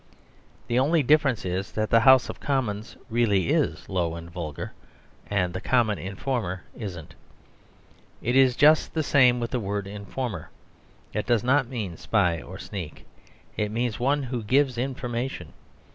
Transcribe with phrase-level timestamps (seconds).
[0.65, 4.73] The only difference is that the House of Commons really is low and vulgar;
[5.29, 7.13] and the Common Informer isn't.
[8.19, 10.49] It is just the same with the word "Informer."
[11.13, 13.05] It does not mean spy or sneak.
[13.55, 15.53] It means one who gives information.